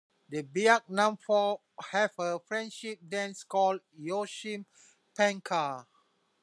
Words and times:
The 0.29 0.41
Biak 0.41 0.87
Numfor 0.89 1.59
have 1.91 2.13
a 2.17 2.39
friendship 2.39 3.01
dance 3.07 3.43
called 3.43 3.81
"Yosim 3.99 4.65
Pancar". 5.15 5.85